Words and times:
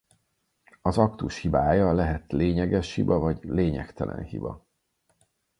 Az 0.81 0.97
aktus 0.97 1.37
hibája 1.41 1.93
lehet 1.93 2.31
lényeges 2.31 2.93
hiba 2.93 3.19
vagy 3.19 3.39
lényegtelen 3.43 4.23
hiba. 4.23 4.65